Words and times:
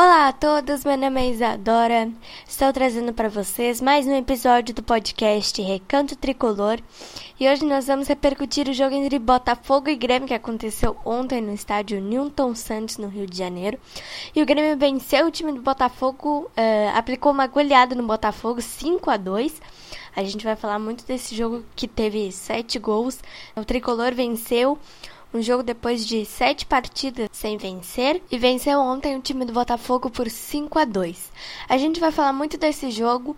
Olá 0.00 0.28
a 0.28 0.32
todos, 0.32 0.84
meu 0.84 0.96
nome 0.96 1.20
é 1.20 1.30
Isadora. 1.30 2.08
Estou 2.46 2.72
trazendo 2.72 3.12
para 3.12 3.28
vocês 3.28 3.80
mais 3.80 4.06
um 4.06 4.14
episódio 4.14 4.72
do 4.72 4.80
podcast 4.80 5.60
Recanto 5.60 6.14
Tricolor. 6.14 6.78
E 7.40 7.48
hoje 7.48 7.64
nós 7.64 7.88
vamos 7.88 8.06
repercutir 8.06 8.68
o 8.68 8.72
jogo 8.72 8.94
entre 8.94 9.18
Botafogo 9.18 9.90
e 9.90 9.96
Grêmio 9.96 10.28
que 10.28 10.34
aconteceu 10.34 10.96
ontem 11.04 11.40
no 11.40 11.52
estádio 11.52 12.00
Newton 12.00 12.54
Santos, 12.54 12.96
no 12.96 13.08
Rio 13.08 13.26
de 13.26 13.36
Janeiro. 13.36 13.76
E 14.36 14.40
o 14.40 14.46
Grêmio 14.46 14.78
venceu 14.78 15.26
o 15.26 15.32
time 15.32 15.50
do 15.50 15.62
Botafogo, 15.62 16.48
uh, 16.56 16.96
aplicou 16.96 17.32
uma 17.32 17.48
goleada 17.48 17.96
no 17.96 18.06
Botafogo 18.06 18.62
5 18.62 19.10
a 19.10 19.16
2 19.16 19.60
A 20.14 20.22
gente 20.22 20.44
vai 20.44 20.54
falar 20.54 20.78
muito 20.78 21.04
desse 21.04 21.34
jogo 21.34 21.64
que 21.74 21.88
teve 21.88 22.30
sete 22.30 22.78
gols. 22.78 23.18
O 23.56 23.64
Tricolor 23.64 24.14
venceu 24.14 24.78
um 25.32 25.42
jogo 25.42 25.62
depois 25.62 26.06
de 26.06 26.24
sete 26.24 26.64
partidas 26.64 27.28
sem 27.32 27.56
vencer 27.56 28.22
e 28.30 28.38
venceu 28.38 28.80
ontem 28.80 29.16
o 29.16 29.20
time 29.20 29.44
do 29.44 29.52
Botafogo 29.52 30.10
por 30.10 30.28
5 30.28 30.78
a 30.78 30.84
2. 30.84 31.32
A 31.68 31.76
gente 31.76 32.00
vai 32.00 32.10
falar 32.10 32.32
muito 32.32 32.56
desse 32.56 32.90
jogo. 32.90 33.36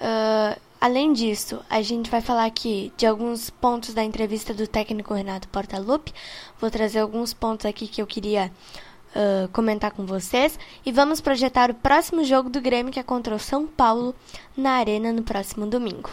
Uh, 0.00 0.60
além 0.80 1.12
disso, 1.12 1.60
a 1.68 1.80
gente 1.82 2.10
vai 2.10 2.20
falar 2.20 2.44
aqui 2.44 2.92
de 2.96 3.06
alguns 3.06 3.50
pontos 3.50 3.94
da 3.94 4.02
entrevista 4.02 4.52
do 4.52 4.66
técnico 4.66 5.14
Renato 5.14 5.48
Portaluppi. 5.48 6.12
Vou 6.60 6.70
trazer 6.70 7.00
alguns 7.00 7.32
pontos 7.32 7.66
aqui 7.66 7.86
que 7.86 8.02
eu 8.02 8.06
queria 8.06 8.50
uh, 9.14 9.48
comentar 9.52 9.92
com 9.92 10.04
vocês. 10.04 10.58
E 10.84 10.92
vamos 10.92 11.20
projetar 11.20 11.70
o 11.70 11.74
próximo 11.74 12.24
jogo 12.24 12.50
do 12.50 12.60
Grêmio, 12.60 12.92
que 12.92 13.00
é 13.00 13.02
contra 13.02 13.34
o 13.34 13.38
São 13.38 13.66
Paulo, 13.66 14.14
na 14.56 14.72
Arena 14.72 15.12
no 15.12 15.22
próximo 15.22 15.66
domingo. 15.66 16.10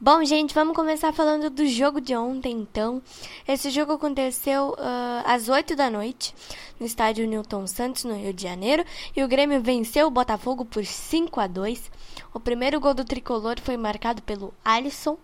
Bom, 0.00 0.24
gente, 0.24 0.52
vamos 0.52 0.74
começar 0.74 1.12
falando 1.12 1.48
do 1.48 1.64
jogo 1.66 2.00
de 2.00 2.16
ontem, 2.16 2.52
então. 2.52 3.00
Esse 3.46 3.70
jogo 3.70 3.92
aconteceu 3.92 4.70
uh, 4.70 5.22
às 5.24 5.48
8 5.48 5.76
da 5.76 5.88
noite, 5.88 6.34
no 6.80 6.84
estádio 6.84 7.26
Newton 7.28 7.66
Santos, 7.68 8.02
no 8.02 8.14
Rio 8.14 8.32
de 8.34 8.42
Janeiro, 8.42 8.84
e 9.16 9.22
o 9.22 9.28
Grêmio 9.28 9.62
venceu 9.62 10.08
o 10.08 10.10
Botafogo 10.10 10.64
por 10.64 10.84
5 10.84 11.40
a 11.40 11.46
2 11.46 11.90
O 12.34 12.40
primeiro 12.40 12.80
gol 12.80 12.92
do 12.92 13.04
tricolor 13.04 13.60
foi 13.60 13.76
marcado 13.76 14.20
pelo 14.20 14.52
Alisson. 14.64 15.16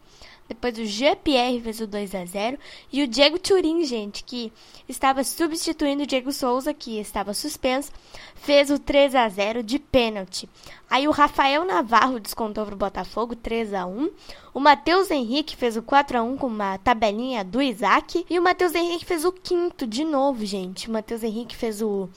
Depois 0.50 0.76
o 0.76 0.84
GPR 0.84 1.60
fez 1.60 1.78
o 1.78 1.86
2 1.86 2.12
a 2.12 2.24
0 2.24 2.58
e 2.92 3.04
o 3.04 3.06
Diego 3.06 3.38
Turin, 3.38 3.84
gente, 3.84 4.24
que 4.24 4.52
estava 4.88 5.22
substituindo 5.22 6.02
o 6.02 6.06
Diego 6.06 6.32
Souza, 6.32 6.74
que 6.74 6.98
estava 6.98 7.32
suspenso, 7.32 7.92
fez 8.34 8.68
o 8.68 8.76
3 8.76 9.14
a 9.14 9.28
0 9.28 9.62
de 9.62 9.78
pênalti. 9.78 10.48
Aí 10.90 11.06
o 11.06 11.12
Rafael 11.12 11.64
Navarro 11.64 12.18
descontou 12.18 12.66
para 12.66 12.74
o 12.74 12.78
Botafogo 12.78 13.36
3 13.36 13.72
a 13.74 13.86
1. 13.86 14.10
O 14.52 14.58
Matheus 14.58 15.08
Henrique 15.12 15.54
fez 15.54 15.76
o 15.76 15.82
4 15.82 16.18
a 16.18 16.22
1 16.24 16.36
com 16.36 16.48
uma 16.48 16.78
tabelinha 16.78 17.44
do 17.44 17.62
Isaac 17.62 18.26
e 18.28 18.36
o 18.36 18.42
Matheus 18.42 18.74
Henrique 18.74 19.04
fez 19.04 19.24
o 19.24 19.30
quinto 19.30 19.86
de 19.86 20.04
novo, 20.04 20.44
gente. 20.44 20.88
O 20.88 20.92
Matheus 20.92 21.22
Henrique 21.22 21.54
fez 21.54 21.80
o 21.80 22.08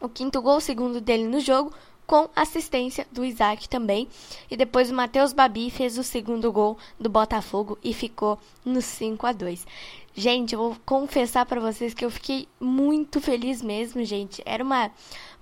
o 0.00 0.08
quinto 0.08 0.40
gol, 0.40 0.60
segundo 0.60 1.00
dele 1.00 1.26
no 1.26 1.40
jogo, 1.40 1.72
com 2.08 2.26
assistência 2.34 3.06
do 3.12 3.22
Isaac 3.22 3.68
também. 3.68 4.08
E 4.50 4.56
depois 4.56 4.90
o 4.90 4.94
Matheus 4.94 5.34
Babi 5.34 5.70
fez 5.70 5.98
o 5.98 6.02
segundo 6.02 6.50
gol 6.50 6.78
do 6.98 7.10
Botafogo 7.10 7.78
e 7.84 7.92
ficou 7.92 8.38
no 8.64 8.80
5 8.80 9.26
a 9.26 9.32
2. 9.32 9.66
Gente, 10.14 10.54
eu 10.54 10.58
vou 10.58 10.76
confessar 10.86 11.44
para 11.44 11.60
vocês 11.60 11.92
que 11.92 12.04
eu 12.04 12.10
fiquei 12.10 12.48
muito 12.58 13.20
feliz 13.20 13.60
mesmo, 13.60 14.02
gente. 14.04 14.42
Era 14.44 14.64
uma 14.64 14.90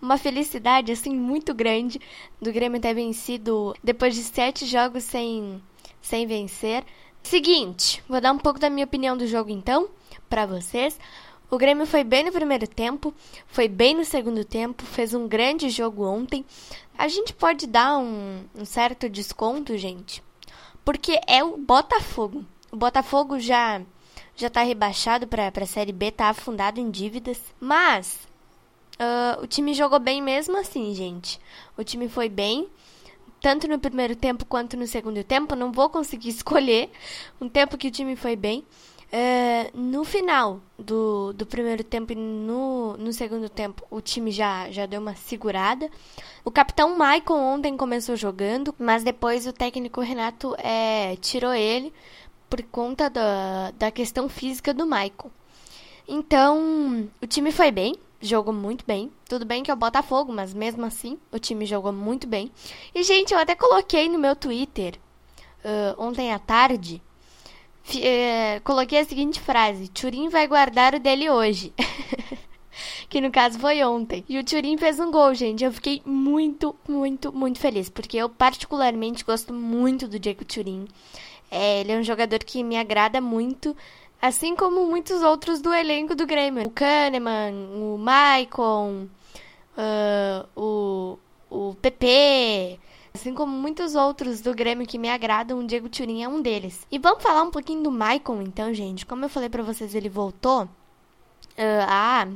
uma 0.03 0.19
felicidade 0.19 0.93
assim 0.93 1.17
muito 1.17 1.55
grande 1.55 2.01
do 2.43 2.53
Grêmio 2.53 2.81
ter 2.81 2.93
vencido 2.93 3.75
depois 3.83 4.15
de 4.15 4.23
sete 4.23 4.67
jogos 4.67 5.05
sem 5.05 5.63
sem 6.03 6.27
vencer. 6.27 6.85
Seguinte, 7.23 8.03
vou 8.09 8.21
dar 8.21 8.33
um 8.33 8.39
pouco 8.39 8.59
da 8.59 8.69
minha 8.69 8.85
opinião 8.85 9.17
do 9.17 9.27
jogo 9.27 9.51
então 9.51 9.89
para 10.29 10.45
vocês. 10.45 10.99
O 11.49 11.57
Grêmio 11.57 11.87
foi 11.87 12.03
bem 12.03 12.25
no 12.25 12.33
primeiro 12.33 12.67
tempo, 12.67 13.15
foi 13.47 13.69
bem 13.69 13.95
no 13.95 14.05
segundo 14.05 14.45
tempo, 14.45 14.85
fez 14.85 15.15
um 15.15 15.29
grande 15.29 15.71
jogo 15.71 16.05
ontem. 16.05 16.45
A 16.99 17.07
gente 17.07 17.33
pode 17.33 17.67
dar 17.67 17.99
um, 17.99 18.45
um 18.55 18.65
certo 18.65 19.09
desconto, 19.09 19.77
gente, 19.77 20.23
porque 20.85 21.21
é 21.27 21.45
o 21.45 21.57
Botafogo. 21.57 22.45
O 22.73 22.77
Botafogo 22.77 23.39
já 23.39 23.81
já 24.35 24.49
está 24.49 24.63
rebaixado 24.63 25.27
para 25.27 25.51
a 25.55 25.67
Série 25.67 25.93
B, 25.93 26.07
está 26.07 26.29
afundado 26.29 26.79
em 26.79 26.91
dívidas, 26.91 27.41
mas 27.59 28.19
uh, 29.01 29.43
o 29.43 29.47
time 29.47 29.73
jogou 29.73 29.99
bem 29.99 30.21
mesmo 30.21 30.59
assim, 30.59 30.95
gente. 30.95 31.41
O 31.77 31.83
time 31.83 32.09
foi 32.09 32.29
bem, 32.29 32.69
tanto 33.41 33.67
no 33.67 33.79
primeiro 33.79 34.15
tempo 34.15 34.45
quanto 34.45 34.77
no 34.77 34.87
segundo 34.87 35.25
tempo. 35.25 35.55
Não 35.55 35.73
vou 35.73 35.89
conseguir 35.89 36.29
escolher 36.31 36.91
um 37.41 37.49
tempo 37.49 37.79
que 37.79 37.89
o 37.89 37.91
time 37.91 38.15
foi 38.15 38.37
bem. 38.37 38.65
É, 39.13 39.71
no 39.73 40.05
final 40.05 40.61
do, 40.79 41.33
do 41.33 41.47
primeiro 41.47 41.85
tempo 41.85 42.13
e 42.13 42.17
no, 42.17 42.97
no 42.97 43.13
segundo 43.13 43.49
tempo, 43.49 43.87
o 43.91 44.01
time 44.01 44.31
já, 44.31 44.71
já 44.71 44.85
deu 44.85 45.01
uma 45.01 45.15
segurada. 45.15 45.89
O 46.45 46.51
capitão 46.51 46.97
Maicon 46.97 47.39
ontem 47.39 47.77
começou 47.77 48.17
jogando, 48.17 48.75
mas 48.79 49.05
depois 49.05 49.47
o 49.47 49.53
técnico 49.53 50.01
Renato 50.01 50.57
é, 50.59 51.17
tirou 51.17 51.53
ele 51.55 51.93
por 52.51 52.63
conta 52.65 53.09
da, 53.09 53.71
da 53.73 53.91
questão 53.91 54.29
física 54.29 54.75
do 54.75 54.87
Maicon. 54.87 55.31
Então, 56.09 57.09
o 57.21 57.27
time 57.27 57.51
foi 57.51 57.71
bem, 57.71 57.95
jogou 58.21 58.53
muito 58.53 58.85
bem. 58.87 59.11
Tudo 59.29 59.45
bem 59.45 59.63
que 59.63 59.71
é 59.71 59.75
o 59.75 59.77
Botafogo, 59.77 60.33
mas 60.33 60.55
mesmo 60.55 60.85
assim, 60.85 61.19
o 61.33 61.39
time 61.39 61.67
jogou 61.67 61.93
muito 61.93 62.27
bem. 62.27 62.51
E, 62.95 63.03
gente, 63.03 63.33
eu 63.33 63.39
até 63.39 63.55
coloquei 63.55 64.09
no 64.09 64.19
meu 64.19 64.37
Twitter 64.37 64.99
uh, 65.65 66.01
ontem 66.01 66.33
à 66.33 66.39
tarde 66.39 67.03
é, 67.95 68.61
coloquei 68.65 69.01
a 69.01 69.05
seguinte 69.05 69.41
frase: 69.41 69.89
Turim 69.89 70.29
vai 70.29 70.47
guardar 70.47 70.95
o 70.95 71.01
dele 71.01 71.31
hoje. 71.31 71.73
que 73.09 73.21
no 73.21 73.31
caso 73.31 73.59
foi 73.59 73.83
ontem. 73.85 74.25
E 74.29 74.39
o 74.39 74.45
Turim 74.45 74.77
fez 74.77 74.99
um 74.99 75.11
gol, 75.11 75.35
gente. 75.35 75.65
Eu 75.65 75.73
fiquei 75.73 76.03
muito, 76.05 76.75
muito, 76.89 77.33
muito 77.33 77.59
feliz. 77.59 77.89
Porque 77.89 78.17
eu, 78.17 78.29
particularmente, 78.29 79.25
gosto 79.25 79.53
muito 79.53 80.09
do 80.09 80.19
Diego 80.19 80.45
Turim. 80.45 80.87
É, 81.51 81.81
ele 81.81 81.93
é 81.93 81.99
um 81.99 82.03
jogador 82.03 82.41
que 82.41 82.63
me 82.63 82.77
agrada 82.77 83.21
muito. 83.21 83.77
Assim 84.21 84.57
como 84.57 84.87
muitos 84.87 85.23
outros 85.23 85.61
do 85.61 85.73
elenco 85.73 86.15
do 86.15 86.27
Grêmio. 86.27 86.67
O 86.67 86.71
Kahneman, 86.71 87.55
o 87.75 87.99
Maicon, 87.99 89.07
uh, 89.77 90.49
o, 90.57 91.19
o 91.51 91.75
PP. 91.77 92.79
Assim 93.17 93.33
como 93.33 93.51
muitos 93.51 93.95
outros 93.95 94.43
do 94.43 94.55
Grêmio 94.55 94.87
que 94.87 94.99
me 94.99 95.09
agradam, 95.09 95.59
o 95.59 95.67
Diego 95.67 95.89
Turin 95.89 96.23
é 96.23 96.29
um 96.29 96.43
deles. 96.43 96.87
E 96.91 96.99
vamos 96.99 97.23
falar 97.23 97.43
um 97.43 97.51
pouquinho 97.51 97.83
do 97.83 97.91
Maicon, 97.91 98.43
então, 98.43 98.75
gente. 98.75 99.07
Como 99.07 99.25
eu 99.25 99.29
falei 99.31 99.49
para 99.49 99.63
vocês, 99.63 99.95
ele 99.95 100.11
voltou 100.11 100.65
uh, 100.65 100.69
a 101.89 102.29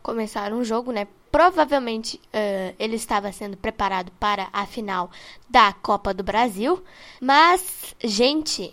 começar 0.00 0.52
um 0.52 0.62
jogo, 0.62 0.92
né? 0.92 1.08
Provavelmente 1.32 2.16
uh, 2.26 2.76
ele 2.78 2.94
estava 2.94 3.32
sendo 3.32 3.56
preparado 3.56 4.12
para 4.20 4.48
a 4.52 4.64
final 4.66 5.10
da 5.48 5.72
Copa 5.72 6.14
do 6.14 6.22
Brasil. 6.22 6.80
Mas, 7.20 7.96
gente, 7.98 8.72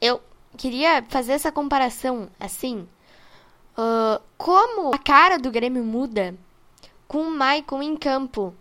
eu 0.00 0.18
queria 0.56 1.04
fazer 1.10 1.32
essa 1.32 1.52
comparação 1.52 2.30
assim. 2.40 2.88
Uh, 3.76 4.18
como 4.38 4.94
a 4.94 4.98
cara 4.98 5.36
do 5.36 5.50
Grêmio 5.50 5.84
muda 5.84 6.34
com 7.06 7.18
o 7.18 7.30
Maicon 7.30 7.82
em 7.82 7.94
campo 7.94 8.54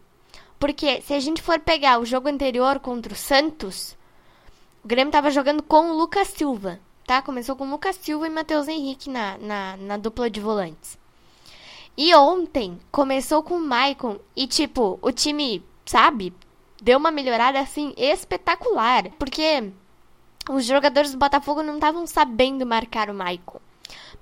porque 0.64 1.02
se 1.02 1.14
a 1.14 1.20
gente 1.20 1.42
for 1.42 1.60
pegar 1.60 2.00
o 2.00 2.06
jogo 2.06 2.30
anterior 2.30 2.80
contra 2.80 3.12
o 3.12 3.18
Santos, 3.18 3.98
o 4.82 4.88
Grêmio 4.88 5.10
estava 5.10 5.30
jogando 5.30 5.62
com 5.62 5.92
o 5.92 5.98
Lucas 5.98 6.30
Silva, 6.30 6.80
tá? 7.06 7.22
Começou 7.22 7.54
com 7.58 7.68
o 7.68 7.70
Lucas 7.70 7.98
Silva 7.98 8.28
e 8.28 8.30
Matheus 8.30 8.70
Henrique 8.70 9.10
na, 9.10 9.38
na, 9.40 9.76
na 9.76 9.98
dupla 9.98 10.30
de 10.30 10.40
volantes. 10.40 10.98
E 11.98 12.16
ontem 12.16 12.80
começou 12.94 13.44
com 13.44 13.56
o 13.56 13.60
Maicon 13.60 14.18
e, 14.34 14.48
tipo, 14.48 14.98
o 15.02 15.12
time, 15.12 15.62
sabe, 15.86 16.34
deu 16.82 16.98
uma 16.98 17.12
melhorada 17.12 17.60
assim 17.60 17.94
espetacular. 17.98 19.10
Porque 19.20 19.70
os 20.50 20.64
jogadores 20.64 21.12
do 21.12 21.18
Botafogo 21.18 21.62
não 21.62 21.76
estavam 21.76 22.08
sabendo 22.08 22.66
marcar 22.66 23.10
o 23.10 23.14
Maicon. 23.14 23.60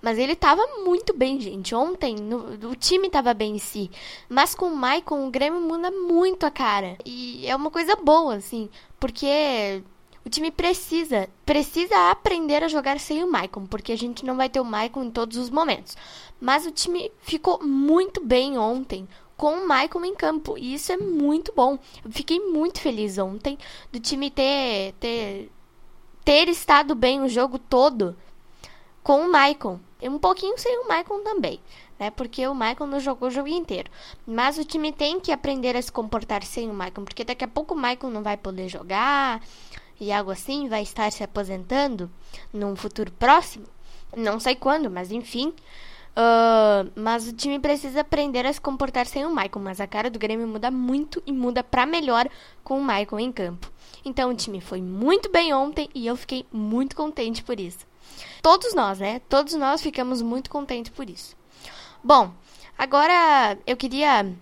Mas 0.01 0.17
ele 0.17 0.33
estava 0.33 0.65
muito 0.83 1.13
bem, 1.13 1.39
gente. 1.39 1.75
Ontem 1.75 2.15
no, 2.15 2.69
o 2.69 2.75
time 2.75 3.07
estava 3.07 3.33
bem 3.33 3.55
em 3.55 3.59
si. 3.59 3.91
Mas 4.27 4.55
com 4.55 4.67
o 4.67 4.75
Maicon, 4.75 5.27
o 5.27 5.31
Grêmio 5.31 5.61
muda 5.61 5.91
muito 5.91 6.45
a 6.45 6.51
cara. 6.51 6.97
E 7.05 7.45
é 7.45 7.55
uma 7.55 7.69
coisa 7.69 7.95
boa, 7.95 8.35
assim. 8.35 8.69
Porque 8.99 9.83
o 10.25 10.29
time 10.29 10.49
precisa, 10.51 11.29
precisa 11.45 12.09
aprender 12.09 12.63
a 12.63 12.67
jogar 12.67 12.99
sem 12.99 13.23
o 13.23 13.31
Maicon. 13.31 13.65
Porque 13.67 13.91
a 13.91 13.97
gente 13.97 14.25
não 14.25 14.35
vai 14.35 14.49
ter 14.49 14.59
o 14.59 14.65
Maicon 14.65 15.03
em 15.03 15.11
todos 15.11 15.37
os 15.37 15.49
momentos. 15.49 15.95
Mas 16.39 16.65
o 16.65 16.71
time 16.71 17.11
ficou 17.21 17.63
muito 17.63 18.23
bem 18.25 18.57
ontem 18.57 19.07
com 19.37 19.53
o 19.53 19.67
Maicon 19.67 20.03
em 20.03 20.15
campo. 20.15 20.57
E 20.57 20.73
isso 20.73 20.91
é 20.91 20.97
muito 20.97 21.53
bom. 21.55 21.77
Eu 22.03 22.11
fiquei 22.11 22.39
muito 22.39 22.79
feliz 22.79 23.19
ontem 23.19 23.57
do 23.91 23.99
time 23.99 24.31
ter, 24.31 24.93
ter, 24.99 25.51
ter 26.25 26.49
estado 26.49 26.95
bem 26.95 27.21
o 27.21 27.29
jogo 27.29 27.59
todo 27.59 28.15
com 29.03 29.21
o 29.21 29.31
Maicon. 29.31 29.79
Um 30.09 30.17
pouquinho 30.17 30.57
sem 30.57 30.79
o 30.79 30.87
Maicon 30.87 31.21
também, 31.23 31.59
né? 31.99 32.09
Porque 32.09 32.47
o 32.47 32.55
Maicon 32.55 32.85
não 32.85 32.99
jogou 32.99 33.27
o 33.27 33.31
jogo 33.31 33.47
inteiro. 33.47 33.89
Mas 34.25 34.57
o 34.57 34.65
time 34.65 34.91
tem 34.91 35.19
que 35.19 35.31
aprender 35.31 35.75
a 35.75 35.81
se 35.81 35.91
comportar 35.91 36.43
sem 36.43 36.69
o 36.69 36.73
Maicon, 36.73 37.03
porque 37.03 37.23
daqui 37.23 37.43
a 37.43 37.47
pouco 37.47 37.73
o 37.73 37.77
Maicon 37.77 38.09
não 38.09 38.23
vai 38.23 38.37
poder 38.37 38.67
jogar 38.67 39.41
e 39.99 40.11
algo 40.11 40.31
assim, 40.31 40.67
vai 40.67 40.81
estar 40.81 41.11
se 41.11 41.23
aposentando 41.23 42.09
num 42.51 42.75
futuro 42.75 43.11
próximo. 43.11 43.67
Não 44.17 44.39
sei 44.39 44.55
quando, 44.55 44.89
mas 44.89 45.11
enfim. 45.11 45.53
Uh, 46.11 46.91
mas 46.95 47.27
o 47.27 47.33
time 47.33 47.59
precisa 47.59 48.01
aprender 48.01 48.45
a 48.45 48.51
se 48.51 48.59
comportar 48.59 49.05
sem 49.05 49.25
o 49.25 49.33
Maicon. 49.33 49.59
Mas 49.59 49.79
a 49.79 49.85
cara 49.85 50.09
do 50.09 50.17
Grêmio 50.17 50.47
muda 50.47 50.71
muito 50.71 51.21
e 51.25 51.31
muda 51.31 51.63
para 51.63 51.85
melhor 51.85 52.27
com 52.63 52.79
o 52.79 52.83
Maicon 52.83 53.19
em 53.19 53.31
campo. 53.31 53.71
Então 54.03 54.31
o 54.31 54.35
time 54.35 54.59
foi 54.59 54.81
muito 54.81 55.29
bem 55.29 55.53
ontem 55.53 55.87
e 55.93 56.07
eu 56.07 56.15
fiquei 56.15 56.45
muito 56.51 56.95
contente 56.95 57.43
por 57.43 57.59
isso. 57.59 57.90
Todos 58.41 58.73
nós, 58.73 58.99
né? 58.99 59.21
Todos 59.29 59.53
nós 59.53 59.81
ficamos 59.81 60.21
muito 60.21 60.49
contentes 60.49 60.91
por 60.91 61.09
isso. 61.09 61.35
Bom, 62.03 62.31
agora 62.77 63.57
eu 63.67 63.77
queria 63.77 64.33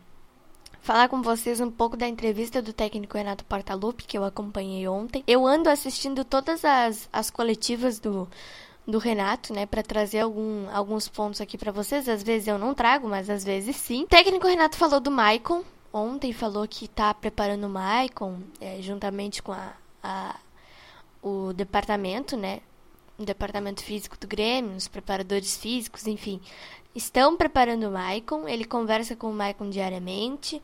falar 0.81 1.09
com 1.09 1.21
vocês 1.21 1.59
um 1.59 1.69
pouco 1.69 1.97
da 1.97 2.07
entrevista 2.07 2.61
do 2.61 2.73
técnico 2.73 3.17
Renato 3.17 3.45
Portaluppi, 3.45 4.05
que 4.05 4.17
eu 4.17 4.23
acompanhei 4.23 4.87
ontem. 4.87 5.23
Eu 5.27 5.45
ando 5.45 5.69
assistindo 5.69 6.23
todas 6.23 6.63
as, 6.63 7.09
as 7.11 7.29
coletivas 7.29 7.99
do, 7.99 8.27
do 8.87 8.97
Renato, 8.97 9.53
né, 9.53 9.65
para 9.65 9.83
trazer 9.83 10.21
algum, 10.21 10.67
alguns 10.73 11.07
pontos 11.07 11.41
aqui 11.41 11.57
para 11.57 11.71
vocês. 11.71 12.07
Às 12.09 12.23
vezes 12.23 12.47
eu 12.47 12.57
não 12.57 12.73
trago, 12.73 13.07
mas 13.07 13.29
às 13.29 13.43
vezes 13.43 13.75
sim. 13.75 14.03
O 14.03 14.07
técnico 14.07 14.47
Renato 14.47 14.77
falou 14.77 14.99
do 14.99 15.11
Maicon 15.11 15.63
ontem, 15.91 16.31
falou 16.31 16.67
que 16.67 16.87
tá 16.87 17.13
preparando 17.13 17.65
o 17.65 17.69
Maicon 17.69 18.39
é, 18.61 18.81
juntamente 18.81 19.41
com 19.41 19.51
a, 19.51 19.73
a, 20.03 20.35
o 21.21 21.51
departamento, 21.53 22.37
né, 22.37 22.61
no 23.19 23.25
departamento 23.25 23.83
físico 23.83 24.17
do 24.17 24.25
Grêmio, 24.25 24.75
os 24.75 24.87
preparadores 24.87 25.57
físicos, 25.57 26.07
enfim, 26.07 26.39
estão 26.95 27.35
preparando 27.35 27.87
o 27.87 27.91
Maicon. 27.91 28.47
Ele 28.47 28.63
conversa 28.63 29.15
com 29.15 29.29
o 29.29 29.33
Maicon 29.33 29.69
diariamente. 29.69 30.61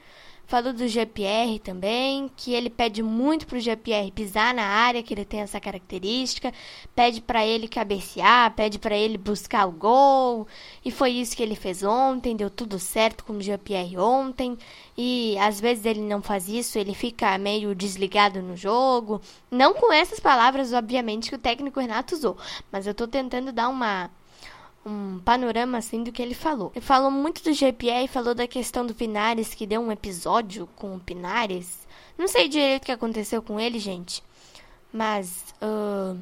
Falou 0.47 0.73
do 0.73 0.87
GPR 0.87 1.57
também, 1.59 2.29
que 2.37 2.53
ele 2.53 2.69
pede 2.69 3.01
muito 3.01 3.47
pro 3.47 3.59
GPR 3.59 4.11
pisar 4.11 4.53
na 4.53 4.63
área, 4.63 5.01
que 5.01 5.13
ele 5.13 5.25
tem 5.25 5.41
essa 5.41 5.59
característica, 5.59 6.53
pede 6.95 7.19
para 7.19 7.45
ele 7.45 7.67
cabecear, 7.67 8.53
pede 8.53 8.77
para 8.77 8.95
ele 8.95 9.17
buscar 9.17 9.65
o 9.65 9.71
gol, 9.71 10.47
e 10.83 10.91
foi 10.91 11.11
isso 11.11 11.35
que 11.35 11.41
ele 11.41 11.55
fez 11.55 11.81
ontem, 11.81 12.35
deu 12.35 12.49
tudo 12.49 12.77
certo 12.77 13.23
com 13.23 13.33
o 13.33 13.41
GPR 13.41 13.97
ontem, 13.97 14.55
e 14.95 15.35
às 15.39 15.59
vezes 15.59 15.83
ele 15.85 16.01
não 16.01 16.21
faz 16.21 16.47
isso, 16.47 16.77
ele 16.77 16.93
fica 16.93 17.35
meio 17.39 17.73
desligado 17.73 18.41
no 18.41 18.55
jogo, 18.55 19.19
não 19.49 19.73
com 19.73 19.91
essas 19.91 20.19
palavras, 20.19 20.73
obviamente, 20.73 21.29
que 21.29 21.35
o 21.35 21.39
técnico 21.39 21.79
Renato 21.79 22.13
usou, 22.13 22.37
mas 22.71 22.85
eu 22.85 22.93
tô 22.93 23.07
tentando 23.07 23.51
dar 23.51 23.67
uma 23.67 24.11
um 24.85 25.19
panorama 25.19 25.77
assim 25.77 26.03
do 26.03 26.11
que 26.11 26.21
ele 26.21 26.35
falou. 26.35 26.71
Ele 26.75 26.85
falou 26.85 27.09
muito 27.09 27.43
do 27.43 27.53
GPR, 27.53 28.07
falou 28.07 28.35
da 28.35 28.47
questão 28.47 28.85
do 28.85 28.93
Pinares, 28.93 29.53
que 29.53 29.65
deu 29.65 29.81
um 29.81 29.91
episódio 29.91 30.69
com 30.75 30.95
o 30.95 30.99
Pinares. 30.99 31.87
Não 32.17 32.27
sei 32.27 32.47
direito 32.47 32.83
o 32.83 32.85
que 32.85 32.91
aconteceu 32.91 33.41
com 33.41 33.59
ele, 33.59 33.79
gente. 33.79 34.23
Mas 34.93 35.53
uh, 35.61 36.17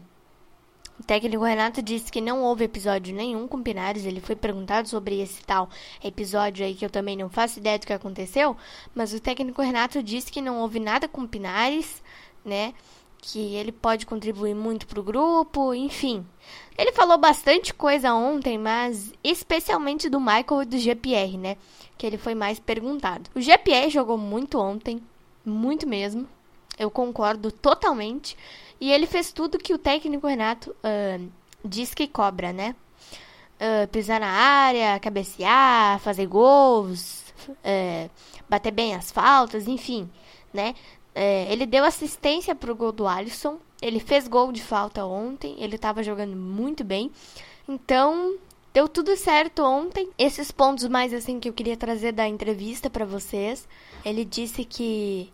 o 0.99 1.03
técnico 1.03 1.43
Renato 1.43 1.81
disse 1.81 2.11
que 2.11 2.21
não 2.21 2.41
houve 2.41 2.63
episódio 2.63 3.13
nenhum 3.13 3.47
com 3.47 3.57
o 3.57 3.63
Pinares. 3.63 4.05
Ele 4.05 4.21
foi 4.21 4.35
perguntado 4.35 4.87
sobre 4.87 5.19
esse 5.21 5.43
tal 5.43 5.69
episódio 6.03 6.65
aí 6.65 6.73
que 6.73 6.85
eu 6.85 6.89
também 6.89 7.17
não 7.17 7.29
faço 7.29 7.59
ideia 7.59 7.77
do 7.77 7.85
que 7.85 7.93
aconteceu. 7.93 8.55
Mas 8.95 9.13
o 9.13 9.19
técnico 9.19 9.61
Renato 9.61 10.01
disse 10.01 10.31
que 10.31 10.41
não 10.41 10.59
houve 10.59 10.79
nada 10.79 11.07
com 11.07 11.21
o 11.21 11.27
Pinares, 11.27 12.01
né? 12.45 12.73
Que 13.25 13.55
ele 13.55 13.71
pode 13.71 14.05
contribuir 14.05 14.53
muito 14.53 14.85
para 14.85 14.99
o 14.99 15.03
grupo, 15.03 15.73
enfim. 15.73 16.25
Ele 16.77 16.91
falou 16.91 17.17
bastante 17.17 17.73
coisa 17.73 18.13
ontem, 18.13 18.57
mas 18.57 19.13
especialmente 19.23 20.09
do 20.09 20.19
Michael 20.19 20.63
e 20.63 20.65
do 20.65 20.77
GPR, 20.77 21.37
né? 21.37 21.55
Que 21.97 22.05
ele 22.05 22.17
foi 22.17 22.35
mais 22.35 22.59
perguntado. 22.59 23.29
O 23.33 23.39
GPR 23.39 23.89
jogou 23.89 24.17
muito 24.17 24.59
ontem, 24.59 25.01
muito 25.45 25.87
mesmo. 25.87 26.27
Eu 26.77 26.91
concordo 26.91 27.49
totalmente. 27.49 28.35
E 28.81 28.91
ele 28.91 29.07
fez 29.07 29.31
tudo 29.31 29.57
que 29.57 29.73
o 29.73 29.77
técnico 29.77 30.27
Renato 30.27 30.71
uh, 30.71 31.31
diz 31.63 31.93
que 31.93 32.09
cobra, 32.09 32.51
né? 32.51 32.75
Uh, 33.55 33.87
pisar 33.87 34.19
na 34.19 34.27
área, 34.27 34.99
cabecear, 34.99 35.97
fazer 35.99 36.25
gols, 36.25 37.23
uh, 37.47 38.09
bater 38.49 38.71
bem 38.71 38.95
as 38.95 39.11
faltas, 39.11 39.65
enfim, 39.65 40.09
né? 40.53 40.75
É, 41.15 41.51
ele 41.51 41.65
deu 41.65 41.85
assistência 41.85 42.55
para 42.55 42.71
o 42.71 42.75
gol 42.75 42.91
do 42.91 43.07
Alisson. 43.07 43.59
Ele 43.81 43.99
fez 43.99 44.27
gol 44.27 44.51
de 44.51 44.61
falta 44.61 45.05
ontem. 45.05 45.55
Ele 45.59 45.75
estava 45.75 46.03
jogando 46.03 46.35
muito 46.35 46.83
bem. 46.83 47.11
Então, 47.67 48.37
deu 48.73 48.87
tudo 48.87 49.15
certo 49.15 49.63
ontem. 49.63 50.09
Esses 50.17 50.51
pontos 50.51 50.87
mais 50.87 51.13
assim 51.13 51.39
que 51.39 51.47
eu 51.47 51.53
queria 51.53 51.77
trazer 51.77 52.11
da 52.11 52.27
entrevista 52.27 52.89
para 52.89 53.05
vocês. 53.05 53.67
Ele 54.03 54.25
disse 54.25 54.65
que 54.65 55.31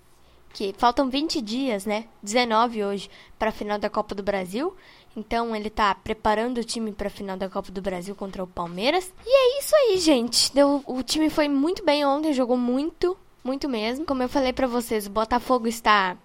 que 0.51 0.73
faltam 0.77 1.09
20 1.09 1.41
dias, 1.41 1.85
né? 1.85 2.05
19 2.23 2.83
hoje 2.83 3.09
para 3.37 3.49
a 3.49 3.53
final 3.53 3.77
da 3.77 3.89
Copa 3.89 4.15
do 4.15 4.23
Brasil. 4.23 4.75
Então 5.15 5.55
ele 5.55 5.69
tá 5.69 5.93
preparando 5.93 6.59
o 6.59 6.63
time 6.63 6.91
para 6.91 7.07
a 7.07 7.11
final 7.11 7.37
da 7.37 7.49
Copa 7.49 7.71
do 7.71 7.81
Brasil 7.81 8.15
contra 8.15 8.43
o 8.43 8.47
Palmeiras. 8.47 9.13
E 9.25 9.29
é 9.29 9.59
isso 9.59 9.75
aí, 9.75 9.97
gente. 9.97 10.53
Deu, 10.53 10.83
o 10.85 11.03
time 11.03 11.29
foi 11.29 11.47
muito 11.47 11.83
bem 11.83 12.05
ontem, 12.05 12.33
jogou 12.33 12.57
muito. 12.57 13.17
Muito 13.43 13.69
mesmo. 13.69 14.05
Como 14.05 14.21
eu 14.21 14.29
falei 14.29 14.53
para 14.53 14.67
vocês, 14.67 15.07
o 15.07 15.09
Botafogo 15.09 15.67
está 15.67 16.17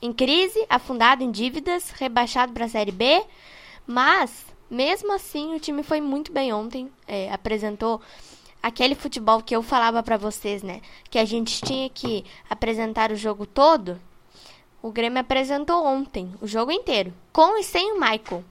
em 0.00 0.12
crise, 0.12 0.64
afundado 0.68 1.22
em 1.22 1.30
dívidas, 1.30 1.90
rebaixado 1.90 2.52
para 2.52 2.66
a 2.66 2.68
Série 2.68 2.92
B, 2.92 3.24
mas 3.86 4.46
mesmo 4.70 5.12
assim 5.12 5.54
o 5.54 5.60
time 5.60 5.82
foi 5.82 6.00
muito 6.00 6.32
bem 6.32 6.52
ontem, 6.52 6.90
é, 7.06 7.32
apresentou 7.32 8.00
aquele 8.62 8.94
futebol 8.94 9.42
que 9.42 9.54
eu 9.54 9.62
falava 9.62 10.02
para 10.02 10.16
vocês, 10.16 10.62
né, 10.62 10.80
que 11.08 11.18
a 11.18 11.24
gente 11.24 11.60
tinha 11.62 11.88
que 11.88 12.24
apresentar 12.50 13.12
o 13.12 13.16
jogo 13.16 13.46
todo. 13.46 14.00
O 14.82 14.90
Grêmio 14.90 15.20
apresentou 15.20 15.84
ontem, 15.84 16.32
o 16.40 16.46
jogo 16.46 16.70
inteiro, 16.70 17.12
com 17.32 17.58
e 17.58 17.64
sem 17.64 17.92
o 17.92 18.00
Michael. 18.00 18.44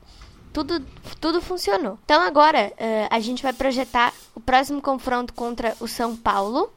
Tudo, 0.52 0.86
tudo 1.20 1.42
funcionou. 1.42 2.00
Então 2.06 2.22
agora 2.22 2.72
uh, 2.74 3.08
a 3.10 3.20
gente 3.20 3.44
vai 3.44 3.52
projetar 3.52 4.14
o 4.34 4.40
próximo 4.40 4.82
confronto 4.82 5.34
contra 5.34 5.76
o 5.82 5.88
São 5.88 6.16
Paulo 6.16 6.72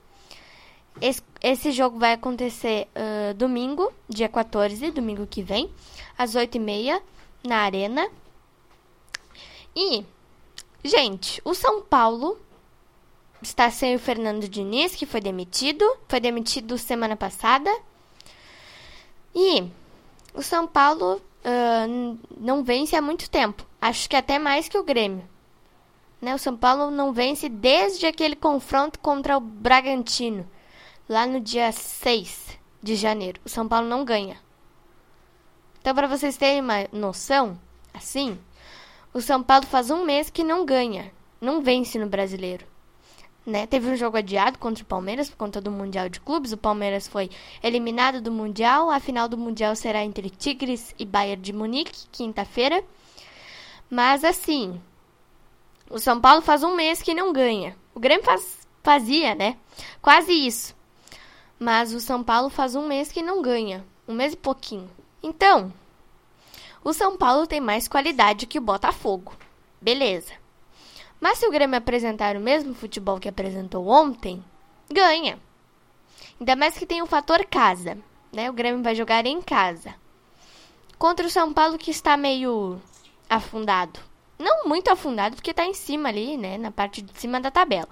esse, 1.01 1.73
jogo 1.73 1.99
vai 1.99 2.13
acontecer 2.13 2.89
uh, 2.95 3.35
domingo, 3.35 3.93
dia 4.09 4.29
14, 4.29 4.91
domingo 4.91 5.27
que 5.27 5.43
vem, 5.43 5.71
às 6.17 6.35
8h30, 6.35 7.01
na 7.45 7.59
Arena. 7.59 8.09
E, 9.75 10.05
gente, 10.83 11.41
o 11.45 11.55
São 11.55 11.83
Paulo 11.83 12.39
está 13.41 13.71
sem 13.71 13.95
o 13.95 13.99
Fernando 13.99 14.49
Diniz, 14.49 14.95
que 14.97 15.07
foi 15.07 15.21
demitido. 15.21 15.85
Foi 16.09 16.19
demitido 16.19 16.77
semana 16.77 17.17
passada. 17.17 17.71
E 19.35 19.65
o 20.35 20.43
São 20.43 20.67
Paulo 20.67 21.23
uh, 21.45 22.19
não 22.37 22.65
vence 22.65 22.97
há 22.97 23.01
muito 23.01 23.31
tempo. 23.31 23.65
Acho 23.81 24.09
que 24.09 24.17
até 24.17 24.39
mais 24.39 24.69
que 24.69 24.77
o 24.77 24.83
Grêmio. 24.83 25.29
Né? 26.21 26.35
O 26.35 26.39
São 26.39 26.57
Paulo 26.57 26.91
não 26.91 27.13
vence 27.13 27.49
desde 27.49 28.07
aquele 28.07 28.35
confronto 28.35 28.99
contra 28.99 29.37
o 29.37 29.41
Bragantino 29.41 30.49
lá 31.09 31.27
no 31.27 31.41
dia 31.41 31.73
6 31.73 32.59
de 32.83 32.95
janeiro. 32.95 33.41
O 33.45 33.49
São 33.49 33.67
Paulo 33.67 33.89
não 33.89 34.05
ganha. 34.05 34.37
Então, 35.81 35.95
para 35.95 36.07
vocês 36.07 36.37
terem 36.37 36.61
uma 36.61 36.87
noção, 36.93 37.59
assim, 37.95 38.39
o 39.15 39.21
São 39.21 39.43
Paulo 39.43 39.67
faz 39.67 39.91
um 39.91 40.05
mês 40.05 40.29
que 40.29 40.45
não 40.45 40.67
ganha, 40.67 41.11
não 41.41 41.63
vence 41.63 41.99
no 41.99 42.09
brasileiro. 42.09 42.67
Né? 43.47 43.67
Teve 43.67 43.89
um 43.89 43.97
jogo 43.97 44.19
adiado 44.19 44.59
contra 44.59 44.85
o 44.85 44.87
Palmeiras 44.87 45.31
por 45.31 45.37
conta 45.37 45.59
do 45.59 45.71
Mundial 45.71 46.11
de 46.11 46.21
Clubes. 46.21 46.53
O 46.53 46.59
Palmeiras 46.59 47.09
foi 47.09 47.31
eliminado 47.63 48.21
do 48.21 48.31
Mundial. 48.31 48.91
A 48.91 49.01
final 49.01 49.27
do 49.27 49.39
Mundial 49.39 49.75
será 49.75 50.05
entre 50.05 50.29
Tigres 50.29 50.95
e 50.99 51.07
Bayern 51.07 51.41
de 51.41 51.55
Munique, 51.55 52.07
quinta-feira. 52.13 52.85
Mas 53.89 54.23
assim, 54.23 54.79
o 55.89 55.99
São 55.99 56.21
Paulo 56.21 56.43
faz 56.43 56.63
um 56.63 56.77
mês 56.77 57.01
que 57.01 57.15
não 57.15 57.33
ganha. 57.33 57.75
O 57.95 58.01
Grêmio 58.01 58.23
faz, 58.23 58.69
fazia, 58.83 59.35
né? 59.35 59.57
Quase 60.03 60.33
isso. 60.33 60.77
Mas 61.59 61.93
o 61.93 62.01
São 62.01 62.23
Paulo 62.23 62.49
faz 62.49 62.75
um 62.75 62.87
mês 62.87 63.11
que 63.11 63.23
não 63.23 63.43
ganha. 63.43 63.85
Um 64.07 64.15
mês 64.15 64.33
e 64.33 64.37
pouquinho. 64.37 64.89
Então, 65.23 65.73
o 66.85 66.93
São 66.93 67.17
Paulo 67.17 67.47
tem 67.47 67.61
mais 67.61 67.89
qualidade 67.89 68.47
que 68.47 68.59
o 68.59 68.63
Botafogo. 68.63 69.35
Beleza. 69.81 70.33
Mas 71.21 71.39
se 71.39 71.47
o 71.47 71.51
Grêmio 71.51 71.77
apresentar 71.77 72.37
o 72.37 72.41
mesmo 72.41 72.75
futebol 72.75 73.19
que 73.19 73.29
apresentou 73.29 73.89
ontem, 73.89 74.43
ganha. 74.91 75.39
Ainda 76.39 76.55
mais 76.55 76.79
que 76.79 76.87
tem 76.87 77.03
o 77.03 77.07
fator 77.07 77.45
casa, 77.47 77.99
né? 78.33 78.49
O 78.49 78.53
Grêmio 78.53 78.83
vai 78.83 78.95
jogar 78.95 79.27
em 79.27 79.43
casa. 79.43 79.95
Contra 80.97 81.27
o 81.27 81.31
São 81.31 81.53
Paulo 81.53 81.77
que 81.77 81.91
está 81.91 82.17
meio 82.17 82.81
afundado. 83.29 83.99
Não 84.39 84.65
muito 84.65 84.89
afundado, 84.89 85.35
porque 85.35 85.51
está 85.51 85.67
em 85.67 85.75
cima 85.75 86.09
ali, 86.09 86.37
né? 86.37 86.57
Na 86.57 86.71
parte 86.71 87.03
de 87.03 87.21
cima 87.21 87.41
da 87.41 87.51
tabela. 87.51 87.89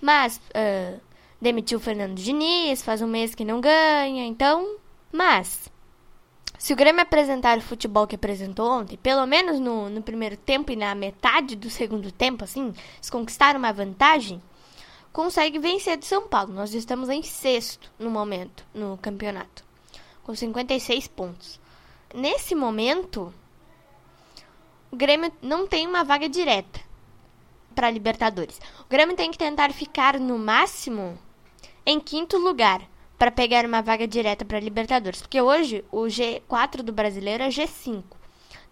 Mas 0.00 0.38
uh, 0.38 1.00
demitiu 1.42 1.80
Fernando 1.80 2.14
Diniz, 2.14 2.82
faz 2.82 3.02
um 3.02 3.08
mês 3.08 3.34
que 3.34 3.44
não 3.44 3.60
ganha, 3.60 4.24
então. 4.24 4.76
Mas 5.10 5.68
se 6.56 6.72
o 6.72 6.76
Grêmio 6.76 7.02
apresentar 7.02 7.58
o 7.58 7.60
futebol 7.60 8.06
que 8.06 8.14
apresentou 8.14 8.70
ontem, 8.70 8.96
pelo 8.96 9.26
menos 9.26 9.58
no, 9.58 9.90
no 9.90 10.00
primeiro 10.00 10.36
tempo 10.36 10.70
e 10.70 10.76
na 10.76 10.94
metade 10.94 11.56
do 11.56 11.68
segundo 11.68 12.12
tempo, 12.12 12.44
assim, 12.44 12.72
se 13.00 13.10
conquistar 13.10 13.56
uma 13.56 13.72
vantagem, 13.72 14.40
consegue 15.12 15.58
vencer 15.58 15.98
do 15.98 16.04
São 16.04 16.28
Paulo. 16.28 16.54
Nós 16.54 16.72
estamos 16.74 17.08
em 17.08 17.24
sexto 17.24 17.92
no 17.98 18.08
momento 18.08 18.64
no 18.72 18.96
campeonato, 18.98 19.64
com 20.22 20.36
56 20.36 21.08
pontos. 21.08 21.60
Nesse 22.14 22.54
momento, 22.54 23.34
o 24.92 24.96
Grêmio 24.96 25.32
não 25.42 25.66
tem 25.66 25.88
uma 25.88 26.04
vaga 26.04 26.28
direta 26.28 26.80
para 27.74 27.90
Libertadores. 27.90 28.60
O 28.80 28.88
Grêmio 28.88 29.16
tem 29.16 29.32
que 29.32 29.38
tentar 29.38 29.72
ficar 29.72 30.20
no 30.20 30.38
máximo 30.38 31.18
em 31.84 32.00
quinto 32.00 32.38
lugar 32.38 32.82
para 33.18 33.30
pegar 33.30 33.64
uma 33.64 33.80
vaga 33.80 34.06
direta 34.06 34.44
para 34.44 34.58
Libertadores. 34.58 35.22
Porque 35.22 35.40
hoje 35.40 35.84
o 35.90 36.02
G4 36.02 36.82
do 36.82 36.92
brasileiro 36.92 37.44
é 37.44 37.48
G5. 37.48 38.02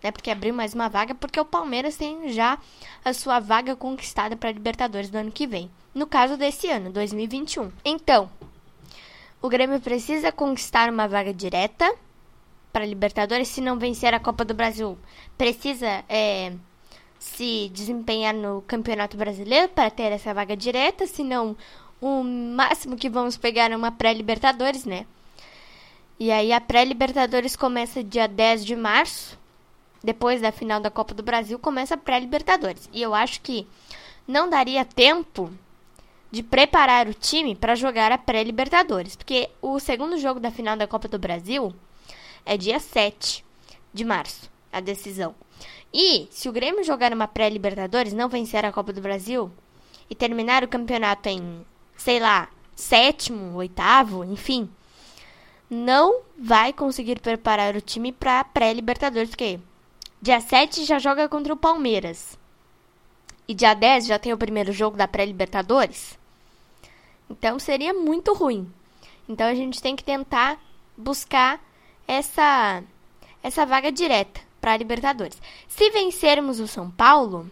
Né, 0.03 0.11
porque 0.11 0.31
abriu 0.31 0.55
mais 0.55 0.73
uma 0.73 0.89
vaga, 0.89 1.15
porque 1.15 1.39
o 1.39 1.45
Palmeiras 1.45 1.95
tem 1.95 2.33
já 2.33 2.59
a 3.05 3.13
sua 3.13 3.39
vaga 3.39 3.77
conquistada 3.77 4.35
para 4.35 4.51
Libertadores 4.51 5.11
do 5.11 5.19
ano 5.19 5.31
que 5.31 5.47
vem. 5.47 5.71
No 5.95 6.07
caso 6.07 6.37
desse 6.39 6.69
ano, 6.69 6.91
2021. 6.91 7.71
Então, 7.85 8.31
o 9.43 9.49
Grêmio 9.49 9.79
precisa 9.79 10.33
conquistar 10.33 10.91
uma 10.91 11.07
vaga 11.07 11.33
direta 11.35 11.95
para 12.73 12.87
Libertadores. 12.87 13.49
Se 13.49 13.61
não 13.61 13.79
vencer 13.79 14.15
a 14.15 14.21
Copa 14.21 14.45
do 14.45 14.55
Brasil, 14.55 14.99
precisa 15.37 16.05
é, 16.09 16.53
se 17.19 17.71
desempenhar 17.73 18.35
no 18.35 18.63
Campeonato 18.63 19.17
Brasileiro 19.17 19.69
para 19.69 19.91
ter 19.91 20.13
essa 20.13 20.33
vaga 20.33 20.57
direta. 20.57 21.07
Se 21.07 21.23
não, 21.23 21.57
o 22.01 22.23
máximo 22.23 22.97
que 22.97 23.11
vamos 23.11 23.37
pegar 23.37 23.71
é 23.71 23.77
uma 23.77 23.93
pré-Libertadores, 23.93 24.85
né? 24.85 25.07
E 26.19 26.31
aí 26.31 26.53
a 26.53 26.61
pré-Libertadores 26.61 27.57
começa 27.57 28.03
dia 28.03 28.27
10 28.27 28.65
de 28.65 28.77
março. 28.77 29.39
Depois 30.03 30.41
da 30.41 30.51
final 30.51 30.81
da 30.81 30.91
Copa 30.91 31.13
do 31.13 31.23
Brasil, 31.23 31.59
começa 31.59 31.95
a 31.95 31.99
pré-Libertadores. 31.99 32.89
E 32.93 33.03
eu 33.03 33.15
acho 33.15 33.41
que 33.43 33.67
não 34.27 34.49
daria 34.49 34.85
tempo 34.85 35.53
de 36.31 36.43
preparar 36.43 37.09
o 37.09 37.15
time 37.15 37.55
para 37.55 37.75
jogar 37.75 38.13
a 38.13 38.19
pré-Libertadores. 38.19 39.17
Porque 39.17 39.51
o 39.61 39.79
segundo 39.79 40.17
jogo 40.17 40.41
da 40.41 40.51
final 40.51 40.77
da 40.77 40.87
Copa 40.87 41.09
do 41.09 41.19
Brasil 41.19 41.75
é 42.47 42.57
dia 42.57 42.81
7 42.81 43.45
de 43.93 44.05
março, 44.05 44.51
a 44.73 44.81
decisão. 44.81 45.35
E 45.93 46.29
se 46.31 46.49
o 46.49 46.53
Grêmio 46.53 46.85
jogar 46.85 47.13
uma 47.13 47.27
pré-Libertadores, 47.27 48.13
não 48.13 48.29
vencer 48.29 48.65
a 48.65 48.73
Copa 48.73 48.93
do 48.93 49.01
Brasil 49.01 49.51
e 50.09 50.15
terminar 50.15 50.63
o 50.63 50.69
campeonato 50.69 51.29
em 51.29 51.65
sei 52.01 52.19
lá, 52.19 52.49
sétimo, 52.75 53.55
oitavo, 53.57 54.25
enfim, 54.25 54.71
não 55.69 56.23
vai 56.39 56.73
conseguir 56.73 57.21
preparar 57.21 57.77
o 57.77 57.81
time 57.81 58.11
para 58.11 58.43
pré-Libertadores, 58.43 59.29
porque 59.29 59.61
dia 60.21 60.41
7 60.41 60.87
já 60.87 60.99
joga 60.99 61.29
contra 61.29 61.53
o 61.53 61.59
Palmeiras. 61.59 62.39
E 63.47 63.53
dia 63.53 63.75
10 63.75 64.07
já 64.07 64.19
tem 64.19 64.33
o 64.33 64.39
primeiro 64.39 64.73
jogo 64.73 64.97
da 64.97 65.07
pré-Libertadores. 65.07 66.19
Então 67.29 67.59
seria 67.59 67.93
muito 67.93 68.33
ruim. 68.33 68.73
Então 69.29 69.47
a 69.47 69.55
gente 69.55 69.83
tem 69.83 69.95
que 69.95 70.03
tentar 70.03 70.59
buscar 70.97 71.61
essa 72.09 72.83
essa 73.43 73.67
vaga 73.67 73.93
direta 73.93 74.41
para 74.59 74.73
a 74.73 74.77
Libertadores. 74.77 75.41
Se 75.69 75.91
vencermos 75.91 76.61
o 76.61 76.67
São 76.67 76.91
Paulo, 76.91 77.51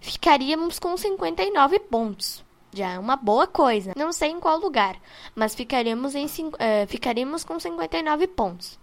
ficaríamos 0.00 0.78
com 0.78 0.96
59 0.96 1.80
pontos. 1.80 2.43
Já 2.74 2.90
é 2.90 2.98
uma 2.98 3.16
boa 3.16 3.46
coisa. 3.46 3.92
Não 3.96 4.12
sei 4.12 4.30
em 4.30 4.40
qual 4.40 4.58
lugar, 4.58 4.96
mas 5.34 5.54
ficaremos, 5.54 6.14
em, 6.14 6.26
uh, 6.26 6.86
ficaremos 6.88 7.44
com 7.44 7.58
59 7.58 8.26
pontos. 8.26 8.78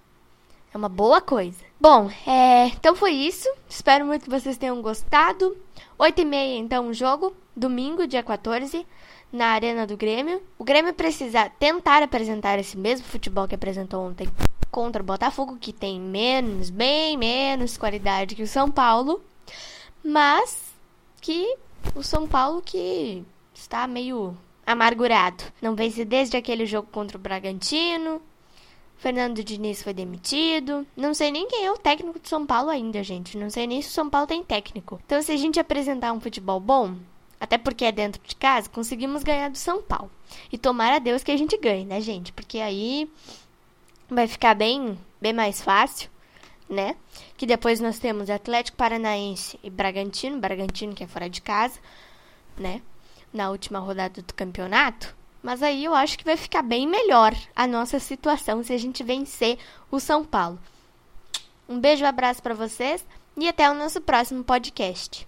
É 0.74 0.78
uma 0.78 0.88
boa 0.88 1.20
coisa. 1.20 1.60
Bom, 1.80 2.10
é, 2.26 2.68
então 2.68 2.96
foi 2.96 3.12
isso. 3.12 3.50
Espero 3.68 4.06
muito 4.06 4.24
que 4.24 4.30
vocês 4.30 4.58
tenham 4.58 4.82
gostado. 4.82 5.58
8 5.98 6.22
e 6.22 6.26
meia, 6.26 6.58
então, 6.58 6.88
o 6.88 6.94
jogo. 6.94 7.36
Domingo, 7.54 8.08
dia 8.08 8.24
14, 8.24 8.88
na 9.34 9.48
Arena 9.48 9.86
do 9.86 9.98
Grêmio. 9.98 10.42
O 10.58 10.64
Grêmio 10.64 10.94
precisa 10.94 11.50
tentar 11.50 12.02
apresentar 12.02 12.58
esse 12.58 12.78
mesmo 12.78 13.06
futebol 13.06 13.50
que 13.50 13.56
apresentou 13.56 14.02
ontem 14.08 14.30
contra 14.72 15.02
o 15.02 15.06
Botafogo, 15.06 15.58
que 15.60 15.74
tem 15.74 16.00
menos, 16.00 16.70
bem 16.70 17.18
menos 17.18 17.78
qualidade 17.78 18.36
que 18.36 18.44
o 18.44 18.48
São 18.48 18.72
Paulo. 18.72 19.22
Mas 20.02 20.72
que 21.20 21.58
o 21.94 22.02
São 22.02 22.26
Paulo 22.26 22.62
que 22.62 23.26
está 23.62 23.88
meio 23.88 24.36
amargurado. 24.66 25.44
Não 25.62 25.76
vence 25.76 26.04
desde 26.04 26.38
aquele 26.38 26.66
jogo 26.66 26.88
contra 26.92 27.18
o 27.18 27.22
Bragantino. 27.22 28.22
Fernando 28.98 29.44
Diniz 29.44 29.82
foi 29.82 29.94
demitido. 29.94 30.86
Não 30.96 31.14
sei 31.14 31.32
nem 31.32 31.48
quem 31.48 31.66
é 31.66 31.72
o 31.72 31.78
técnico 31.78 32.20
de 32.20 32.30
São 32.30 32.46
Paulo 32.46 32.70
ainda, 32.70 33.04
gente. 33.04 33.38
Não 33.38 33.50
sei 33.50 33.66
nem 33.66 33.82
se 33.82 33.90
o 33.90 33.92
São 33.92 34.10
Paulo 34.10 34.28
tem 34.28 34.44
técnico. 34.44 35.00
Então, 35.06 35.22
se 35.22 35.32
a 35.32 35.38
gente 35.38 35.60
apresentar 35.60 36.14
um 36.14 36.20
futebol 36.20 36.60
bom, 36.60 36.96
até 37.40 37.58
porque 37.58 37.86
é 37.86 37.92
dentro 37.92 38.22
de 38.24 38.36
casa, 38.36 38.70
conseguimos 38.70 39.24
ganhar 39.24 39.50
do 39.50 39.58
São 39.58 39.82
Paulo. 39.82 40.12
E 40.52 40.58
tomara 40.58 40.98
a 40.98 41.00
Deus 41.00 41.24
que 41.24 41.32
a 41.32 41.38
gente 41.38 41.58
ganhe, 41.58 41.86
né, 41.86 42.00
gente? 42.00 42.32
Porque 42.32 42.60
aí 42.60 43.10
vai 44.08 44.28
ficar 44.28 44.54
bem, 44.54 44.98
bem 45.20 45.34
mais 45.34 45.62
fácil, 45.62 46.10
né? 46.70 46.96
Que 47.36 47.48
depois 47.48 47.80
nós 47.80 47.98
temos 47.98 48.30
Atlético 48.30 48.78
Paranaense 48.78 49.60
e 49.64 49.70
Bragantino, 49.70 50.38
Bragantino 50.40 50.94
que 50.94 51.04
é 51.04 51.08
fora 51.08 51.28
de 51.28 51.42
casa, 51.42 51.80
né? 52.56 52.82
Na 53.34 53.50
última 53.50 53.80
rodada 53.80 54.22
do 54.22 54.34
campeonato. 54.34 55.16
Mas 55.42 55.64
aí 55.64 55.86
eu 55.86 55.96
acho 55.96 56.18
que 56.18 56.24
vai 56.24 56.38
ficar 56.38 56.62
bem 56.62 56.88
melhor 56.88 57.34
a 57.56 57.66
nossa 57.66 58.00
situação 58.00 58.64
se 58.64 58.74
a 58.74 58.78
gente 58.78 59.04
vencer 59.04 59.58
o 59.90 60.00
São 60.00 60.24
Paulo. 60.24 60.60
Um 61.68 61.80
beijo, 61.80 62.04
um 62.04 62.08
abraço 62.08 62.44
para 62.44 62.54
vocês 62.54 63.06
e 63.36 63.48
até 63.48 63.70
o 63.70 63.74
nosso 63.74 64.02
próximo 64.02 64.44
podcast. 64.44 65.28